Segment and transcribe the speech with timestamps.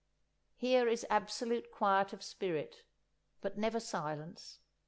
[0.55, 2.81] Here is absolute quiet of spirit,
[3.39, 4.57] but never silence.